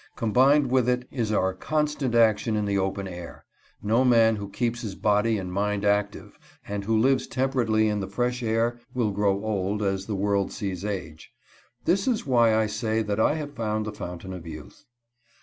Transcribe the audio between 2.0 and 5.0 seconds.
action in the open air. No man who keeps his